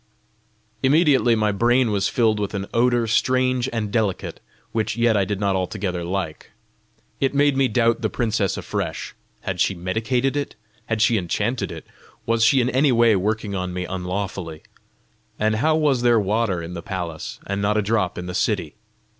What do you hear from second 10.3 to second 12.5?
it? had she enchanted it? was